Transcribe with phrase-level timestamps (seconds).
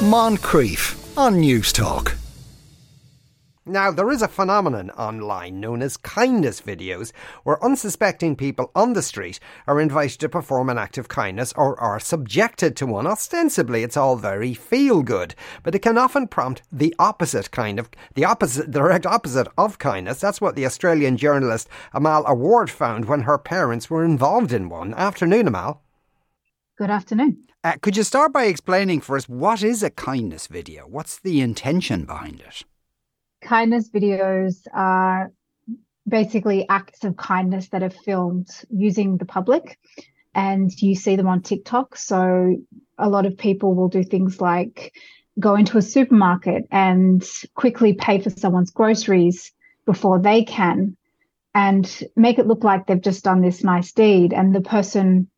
[0.00, 2.16] Moncrieff on Newstalk.
[3.66, 7.12] Now, there is a phenomenon online known as kindness videos,
[7.44, 11.78] where unsuspecting people on the street are invited to perform an act of kindness or
[11.78, 13.06] are subjected to one.
[13.06, 17.90] Ostensibly, it's all very feel good, but it can often prompt the opposite kind of,
[18.14, 20.18] the opposite, direct opposite of kindness.
[20.18, 24.94] That's what the Australian journalist Amal Awad found when her parents were involved in one.
[24.94, 25.82] Afternoon, Amal.
[26.80, 27.36] Good afternoon.
[27.62, 30.84] Uh, could you start by explaining for us what is a kindness video?
[30.84, 32.62] What's the intention behind it?
[33.42, 35.30] kindness videos are
[36.08, 39.78] basically acts of kindness that are filmed using the public
[40.34, 41.98] and you see them on TikTok.
[41.98, 42.56] So
[42.96, 44.94] a lot of people will do things like
[45.38, 47.22] go into a supermarket and
[47.54, 49.52] quickly pay for someone's groceries
[49.84, 50.96] before they can
[51.54, 55.28] and make it look like they've just done this nice deed and the person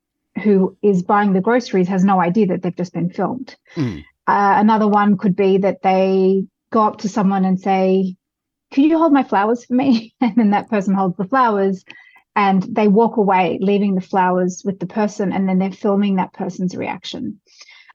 [0.43, 3.57] who is buying the groceries has no idea that they've just been filmed.
[3.75, 4.05] Mm.
[4.27, 8.17] Uh, another one could be that they go up to someone and say,
[8.73, 10.15] Could you hold my flowers for me?
[10.21, 11.85] And then that person holds the flowers
[12.35, 16.33] and they walk away, leaving the flowers with the person, and then they're filming that
[16.33, 17.41] person's reaction.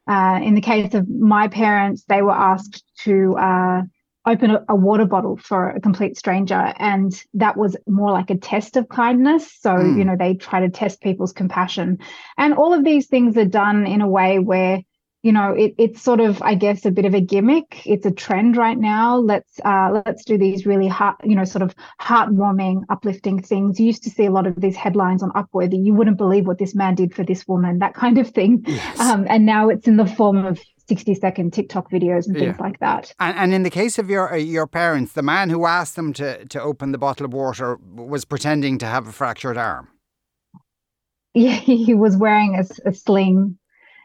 [0.07, 3.81] Uh, in the case of my parents, they were asked to uh,
[4.27, 8.37] open a, a, water bottle for a complete stranger, and that was more like a
[8.37, 9.51] test of kindness.
[9.59, 9.97] So, mm.
[9.97, 11.99] you know, they try to test people's compassion.
[12.37, 14.81] And all of these things are done in a way where
[15.23, 18.11] you know it, it's sort of i guess a bit of a gimmick it's a
[18.11, 22.83] trend right now let's uh, let's do these really heart you know sort of heartwarming
[22.89, 26.17] uplifting things you used to see a lot of these headlines on upworthy you wouldn't
[26.17, 28.99] believe what this man did for this woman that kind of thing yes.
[28.99, 32.63] um, and now it's in the form of 60 second TikTok videos and things yeah.
[32.63, 33.13] like that.
[33.19, 36.13] And, and, in the case of your uh, your parents, the man who asked them
[36.13, 39.89] to, to open the bottle of water was pretending to have a fractured arm.
[41.33, 43.59] Yeah, he was wearing a, a sling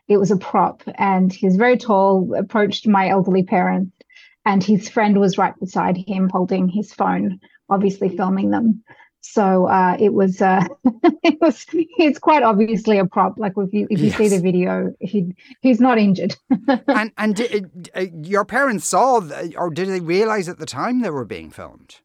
[0.08, 3.96] it was a prop, and he was very tall, approached my elderly parents,
[4.44, 8.82] and his friend was right beside him holding his phone, obviously filming them.
[9.22, 10.66] So uh, it was uh,
[11.22, 13.38] it was it's quite obviously a prop.
[13.38, 14.16] Like if you if you yes.
[14.18, 16.36] see the video, he he's not injured.
[16.88, 19.20] and and did, uh, your parents saw,
[19.56, 22.00] or did they realize at the time they were being filmed?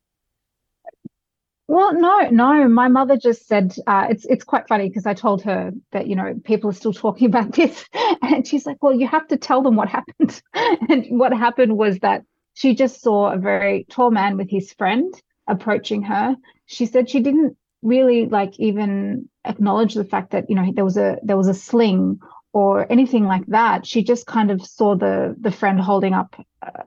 [1.67, 2.69] Well, no, no.
[2.69, 6.15] My mother just said uh, it's it's quite funny because I told her that you
[6.15, 7.83] know people are still talking about this,
[8.21, 11.97] and she's like, "Well, you have to tell them what happened." and what happened was
[11.99, 12.23] that
[12.53, 15.13] she just saw a very tall man with his friend
[15.47, 16.35] approaching her.
[16.65, 20.97] She said she didn't really like even acknowledge the fact that you know there was
[20.97, 22.19] a there was a sling
[22.53, 23.85] or anything like that.
[23.85, 26.35] She just kind of saw the the friend holding up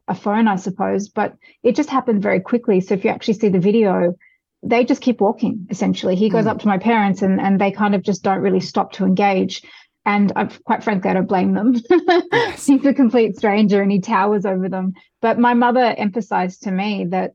[0.08, 2.80] a phone, I suppose, but it just happened very quickly.
[2.80, 4.14] So if you actually see the video
[4.62, 6.48] they just keep walking essentially he goes mm.
[6.48, 9.62] up to my parents and and they kind of just don't really stop to engage
[10.06, 11.76] and I've, quite frankly, I don't blame them.
[12.32, 12.66] yes.
[12.66, 14.94] He's a complete stranger and he towers over them.
[15.20, 17.34] But my mother emphasized to me that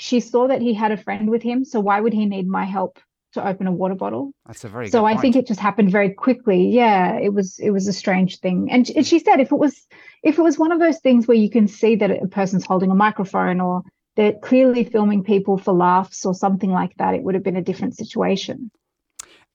[0.00, 1.62] she saw that he had a friend with him.
[1.62, 2.98] So why would he need my help
[3.34, 4.32] to open a water bottle?
[4.46, 6.68] That's a very so I think it just happened very quickly.
[6.68, 8.70] Yeah, it was it was a strange thing.
[8.70, 9.86] And she said if it was
[10.22, 12.90] if it was one of those things where you can see that a person's holding
[12.90, 13.82] a microphone or
[14.16, 17.62] they're clearly filming people for laughs or something like that, it would have been a
[17.62, 18.70] different situation.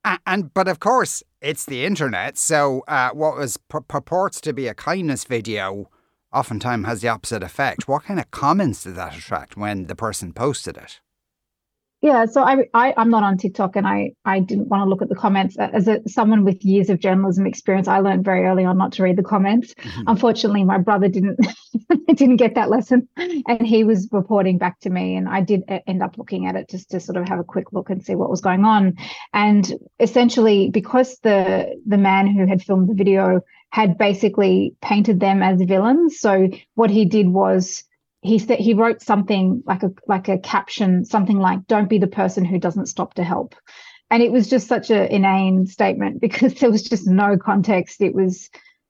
[0.03, 2.38] And, and but of course, it's the internet.
[2.38, 5.89] So uh, what was pur- purports to be a kindness video,
[6.35, 7.88] oftentimes has the opposite effect.
[7.88, 11.00] What kind of comments did that attract when the person posted it?
[12.01, 15.01] Yeah, so I, I am not on TikTok, and I I didn't want to look
[15.01, 15.56] at the comments.
[15.57, 19.03] As a, someone with years of journalism experience, I learned very early on not to
[19.03, 19.73] read the comments.
[19.73, 20.03] Mm-hmm.
[20.07, 21.39] Unfortunately, my brother didn't
[22.13, 26.03] didn't get that lesson, and he was reporting back to me, and I did end
[26.03, 28.29] up looking at it just to sort of have a quick look and see what
[28.29, 28.97] was going on.
[29.34, 33.41] And essentially, because the the man who had filmed the video
[33.72, 37.84] had basically painted them as villains, so what he did was
[38.22, 42.08] he said he wrote something like a like a caption, something like "Don't be the
[42.08, 43.56] person who doesn't stop to help,"
[44.09, 48.02] and it was just such an inane statement because there was just no context.
[48.02, 48.50] It was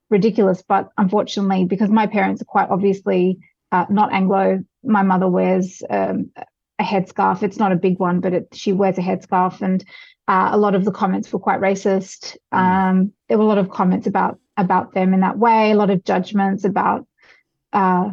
[0.10, 3.40] ridiculous, but unfortunately, because my parents are quite obviously
[3.72, 6.32] uh, not Anglo, my mother wears um,
[6.80, 7.44] a headscarf.
[7.44, 9.84] It's not a big one, but it, she wears a headscarf, and
[10.28, 12.38] uh, a lot of the comments were quite racist.
[12.54, 12.58] Mm.
[12.58, 15.90] Um, there were a lot of comments about about them in that way, a lot
[15.90, 17.06] of judgments about.
[17.74, 18.12] Uh,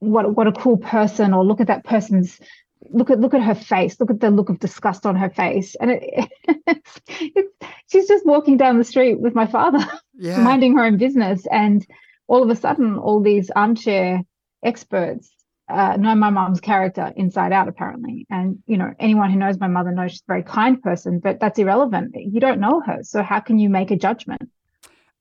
[0.00, 2.40] what what a cool person or look at that person's
[2.88, 5.76] look at look at her face look at the look of disgust on her face.
[5.80, 6.30] And it,
[6.66, 7.52] it's, it's,
[7.90, 10.40] she's just walking down the street with my father yeah.
[10.40, 11.46] minding her own business.
[11.50, 11.86] And
[12.26, 14.22] all of a sudden all these armchair
[14.64, 15.30] experts
[15.68, 18.26] uh, know my mom's character inside out apparently.
[18.30, 21.40] And you know anyone who knows my mother knows she's a very kind person but
[21.40, 22.14] that's irrelevant.
[22.16, 23.00] You don't know her.
[23.02, 24.50] So how can you make a judgment?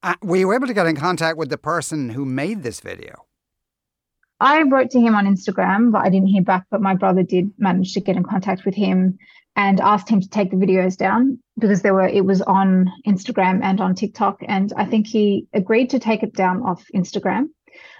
[0.01, 3.25] Uh, were you able to get in contact with the person who made this video
[4.39, 6.65] I wrote to him on Instagram, but I didn't hear back.
[6.71, 9.17] But my brother did manage to get in contact with him
[9.55, 13.59] and asked him to take the videos down because there were it was on Instagram
[13.61, 14.39] and on TikTok.
[14.47, 17.49] And I think he agreed to take it down off Instagram,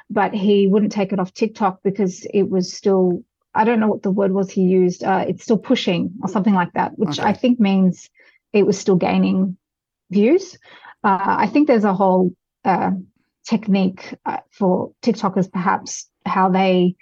[0.10, 4.04] but he wouldn't take it off TikTok because it was still I don't know what
[4.04, 5.04] the word was he used.
[5.04, 7.28] Uh, it's still pushing or something like that, which okay.
[7.28, 8.10] I think means
[8.54, 9.58] it was still gaining
[10.12, 10.58] views.
[11.04, 12.32] Uh, I think there's a whole
[12.64, 12.92] uh,
[13.46, 16.96] technique uh, for TikTokers, perhaps how they,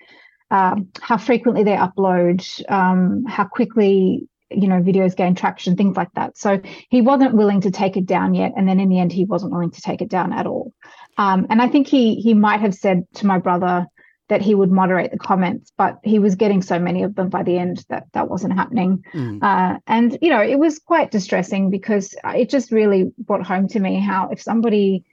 [0.51, 2.41] um, how frequently they upload,
[2.71, 6.37] um, how quickly you know videos gain traction, things like that.
[6.37, 9.25] So he wasn't willing to take it down yet, and then in the end, he
[9.25, 10.73] wasn't willing to take it down at all.
[11.17, 13.87] Um, and I think he he might have said to my brother
[14.29, 17.43] that he would moderate the comments, but he was getting so many of them by
[17.43, 19.03] the end that that wasn't happening.
[19.13, 19.41] Mm.
[19.41, 23.79] Uh, and, you know, it was quite distressing because it just really brought home to
[23.79, 25.05] me how if somebody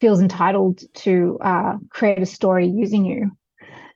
[0.00, 3.30] feels entitled to uh, create a story using you,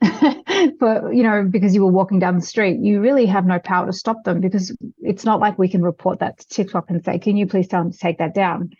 [0.81, 3.87] but you know because you were walking down the street you really have no power
[3.87, 7.19] to stop them because it's not like we can report that to tiktok and say
[7.19, 8.70] can you please tell them to take that down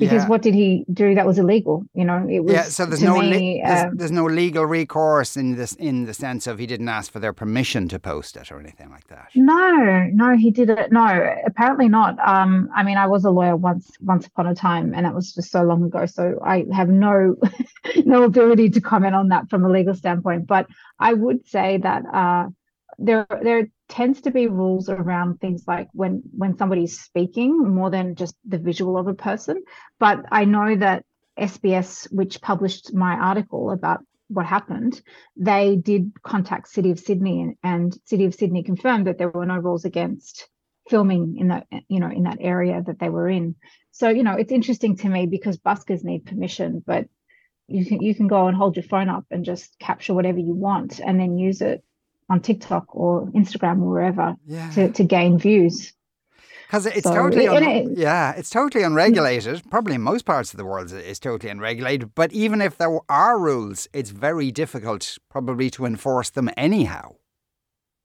[0.00, 0.28] because yeah.
[0.28, 2.26] what did he do that was illegal you know?
[2.28, 5.74] It was yeah so there's no me, there's, uh, there's, no legal recourse in this
[5.74, 8.90] in the sense of he didn't ask for their permission to post it or anything
[8.90, 9.28] like that.
[9.34, 11.06] No no he did it no
[11.46, 12.18] apparently not.
[12.26, 15.32] Um i mean i was a lawyer once once upon a time and that was
[15.32, 17.36] just so long ago so i have no
[18.04, 20.66] no ability to comment on that from a legal standpoint but
[20.98, 22.48] i would say that uh
[23.00, 28.14] there there tends to be rules around things like when when somebody's speaking more than
[28.14, 29.62] just the visual of a person.
[29.98, 31.04] But i know that
[31.38, 35.00] sbs which published my article about what happened
[35.36, 39.46] they did contact city of sydney and, and city of sydney confirmed that there were
[39.46, 40.48] no rules against
[40.90, 43.54] filming in that you know in that area that they were in.
[43.92, 47.06] So you know it's interesting to me because buskers need permission but
[47.68, 50.54] you can you can go and hold your phone up and just capture whatever you
[50.54, 51.82] want and then use it
[52.30, 54.70] on TikTok or Instagram or wherever yeah.
[54.70, 55.92] to, to gain views.
[56.66, 58.86] Because it's so, totally, un- it, yeah, it's totally mm.
[58.86, 59.68] unregulated.
[59.70, 62.14] Probably in most parts of the world, it's totally unregulated.
[62.14, 67.16] But even if there are rules, it's very difficult, probably, to enforce them anyhow.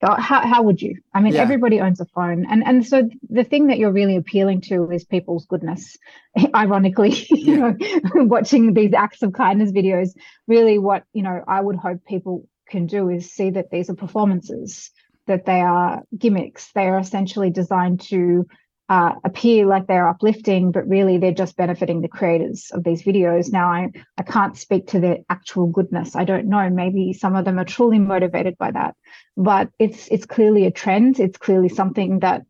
[0.02, 0.96] Uh, how, how would you?
[1.14, 1.42] I mean, yeah.
[1.42, 5.06] everybody owns a phone, and and so the thing that you're really appealing to is
[5.06, 5.98] people's goodness.
[6.56, 7.46] Ironically, yeah.
[7.46, 7.76] you know,
[8.26, 10.10] watching these acts of kindness videos,
[10.48, 13.96] really, what you know, I would hope people can do is see that these are
[13.96, 14.92] performances,
[15.28, 16.72] that they are gimmicks.
[16.74, 18.48] They are essentially designed to
[18.88, 23.52] uh, appear like they're uplifting, but really they're just benefiting the creators of these videos.
[23.52, 26.16] Now, I, I can't speak to their actual goodness.
[26.16, 26.70] I don't know.
[26.70, 28.96] Maybe some of them are truly motivated by that,
[29.36, 31.20] but it's it's clearly a trend.
[31.20, 32.44] It's clearly something that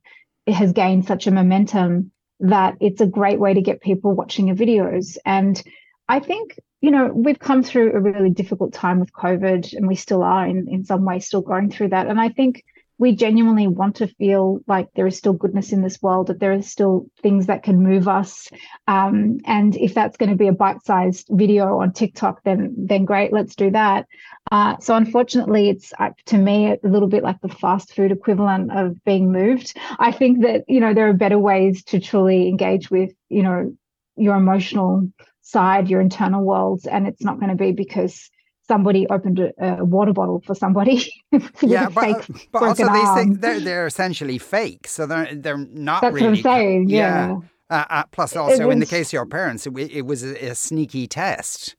[0.48, 4.58] has gained such a momentum that it's a great way to get people watching your
[4.58, 5.18] videos.
[5.26, 5.62] And
[6.08, 9.96] I think you know, we've come through a really difficult time with COVID and we
[9.96, 12.06] still are in, in some ways still going through that.
[12.06, 12.64] And I think
[13.00, 16.54] we genuinely want to feel like there is still goodness in this world, that there
[16.54, 18.50] are still things that can move us.
[18.88, 23.34] Um, and if that's going to be a bite-sized video on TikTok, then then great,
[23.34, 24.06] let's do that.
[24.52, 28.72] Uh, so unfortunately, it's uh, to me a little bit like the fast food equivalent
[28.72, 29.76] of being moved.
[29.98, 33.76] I think that you know there are better ways to truly engage with you know
[34.16, 35.10] your emotional
[35.46, 38.30] side, your internal worlds, and it's not going to be because
[38.68, 41.12] somebody opened a, a water bottle for somebody.
[41.62, 46.02] yeah, but, but also these things they're, they're essentially fake, so they're they're not.
[46.02, 46.90] That's really what I'm saying.
[46.90, 47.28] Yeah.
[47.28, 47.38] yeah.
[47.68, 50.50] Uh, uh, plus, also was, in the case of your parents, it, it was a,
[50.50, 51.76] a, sneaky test.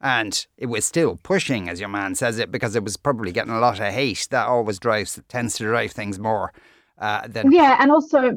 [0.00, 3.52] And it was still pushing, as your man says it, because it was probably getting
[3.52, 4.26] a lot of hate.
[4.30, 6.52] That always drives tends to drive things more
[6.98, 7.76] uh, than yeah.
[7.80, 8.36] And also,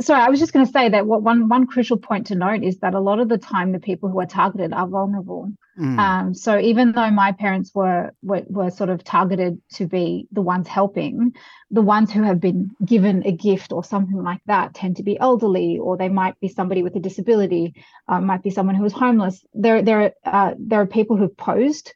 [0.00, 2.62] sorry, I was just going to say that what one one crucial point to note
[2.62, 5.52] is that a lot of the time the people who are targeted are vulnerable.
[5.78, 5.98] Mm.
[5.98, 10.42] Um, so even though my parents were, were were sort of targeted to be the
[10.42, 11.34] ones helping,
[11.70, 15.18] the ones who have been given a gift or something like that tend to be
[15.18, 17.74] elderly, or they might be somebody with a disability,
[18.08, 19.44] uh, might be someone who is homeless.
[19.54, 21.92] There there uh, there are people who've posed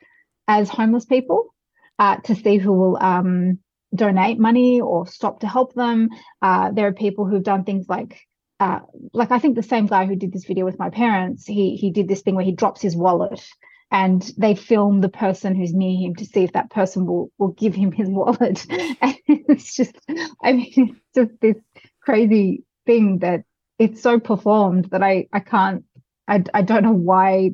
[0.47, 1.55] as homeless people
[1.99, 3.59] uh, to see who will um,
[3.95, 6.09] donate money or stop to help them.
[6.41, 8.21] Uh, there are people who've done things like,
[8.61, 8.81] uh,
[9.13, 11.91] like I think the same guy who did this video with my parents, he he
[11.91, 13.43] did this thing where he drops his wallet
[13.91, 17.53] and they film the person who's near him to see if that person will will
[17.53, 18.67] give him his wallet.
[19.01, 19.97] and it's just,
[20.43, 21.57] I mean, it's just this
[22.01, 23.45] crazy thing that
[23.79, 25.85] it's so performed that I I can't
[26.29, 27.53] I I don't know why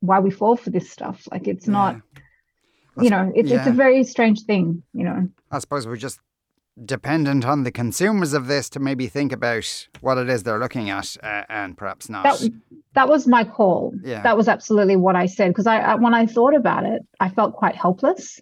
[0.00, 1.26] why we fall for this stuff.
[1.30, 1.72] Like it's yeah.
[1.72, 1.96] not
[3.00, 3.58] you know, it's yeah.
[3.58, 5.28] it's a very strange thing, you know.
[5.50, 6.20] I suppose we're just
[6.84, 10.90] dependent on the consumers of this to maybe think about what it is they're looking
[10.90, 12.24] at uh, and perhaps not.
[12.24, 12.50] That,
[12.94, 13.94] that was my call.
[14.02, 14.22] Yeah.
[14.22, 17.30] That was absolutely what I said because I, I, when I thought about it, I
[17.30, 18.40] felt quite helpless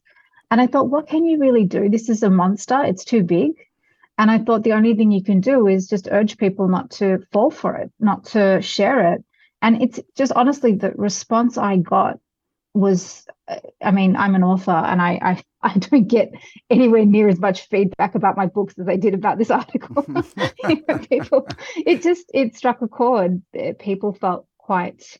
[0.50, 1.88] And I thought, what can you really do?
[1.88, 2.82] This is a monster.
[2.84, 3.52] It's too big.
[4.18, 7.18] And I thought the only thing you can do is just urge people not to
[7.32, 9.24] fall for it, not to share it.
[9.62, 12.20] And it's just honestly the response I got
[12.74, 13.24] was
[13.82, 16.32] I mean, I'm an author and I, I, I don't get
[16.68, 20.04] anywhere near as much feedback about my books as I did about this article.
[20.68, 23.42] you know, people, it just it struck a chord.
[23.78, 25.18] People felt quite,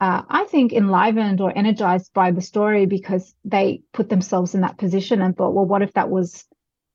[0.00, 4.78] uh, I think, enlivened or energized by the story because they put themselves in that
[4.78, 6.44] position and thought, well, what if that was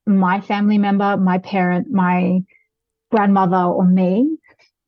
[0.06, 2.40] my family member, my parent, my
[3.10, 4.36] grandmother, or me?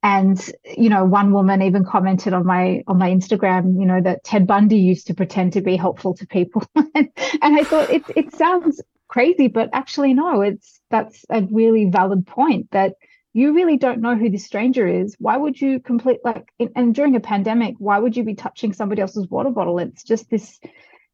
[0.04, 4.22] And you know one woman even commented on my on my instagram you know that
[4.22, 6.62] ted bundy used to pretend to be helpful to people.
[7.42, 12.26] And, i thought it, it sounds crazy but actually no it's that's a really valid
[12.26, 12.94] point that
[13.34, 15.16] you really don't know who this stranger is.
[15.18, 19.02] Why would you complete like and during a pandemic why would you be touching somebody
[19.02, 19.80] else's water bottle?
[19.80, 20.60] It's just this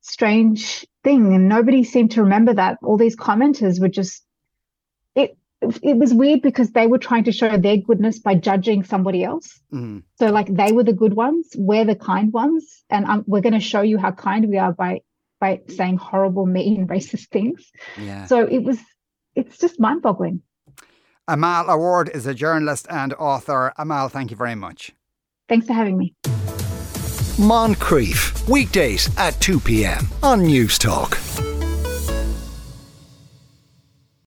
[0.03, 2.79] strange thing and nobody seemed to remember that.
[2.83, 4.23] All these commenters were just
[5.61, 9.25] it it was weird because they were trying to show their goodness by judging somebody
[9.25, 9.61] else.
[9.73, 10.03] Mm.
[10.19, 13.55] So, like, they were the good ones, we're the kind ones, and um, we're going
[13.55, 15.01] to show you how kind we are by
[15.41, 17.71] by saying horrible, mean, racist things.
[17.99, 18.27] Yeah.
[18.27, 18.79] So it was,
[19.35, 20.43] it's just mind-boggling.
[21.27, 23.73] Amal Awad is a journalist and author.
[23.79, 24.93] Amal, thank you very much.
[25.49, 26.15] Thanks for having me.
[27.39, 30.07] Moncrieff, weekdays at 2 p.m.
[30.23, 31.50] on Newstalk.